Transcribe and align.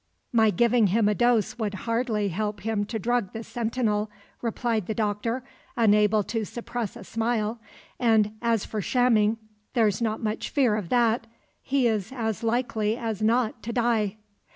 "My 0.33 0.49
giving 0.49 0.87
him 0.87 1.07
a 1.07 1.13
dose 1.13 1.59
would 1.59 1.75
hardly 1.85 2.29
help 2.29 2.61
him 2.61 2.85
to 2.85 2.97
drug 2.97 3.33
the 3.33 3.43
sentinel," 3.43 4.09
replied 4.41 4.87
the 4.87 4.95
doctor, 4.95 5.43
unable 5.77 6.23
to 6.23 6.43
suppress 6.43 6.95
a 6.95 7.03
smile. 7.03 7.59
"And 7.99 8.33
as 8.41 8.65
for 8.65 8.81
shamming 8.81 9.37
there's 9.75 10.01
not 10.01 10.19
much 10.23 10.49
fear 10.49 10.75
of 10.75 10.89
that. 10.89 11.27
He 11.61 11.85
is 11.85 12.11
as 12.11 12.41
likely 12.41 12.97
as 12.97 13.21
not 13.21 13.61
to 13.61 13.71
die." 13.71 14.17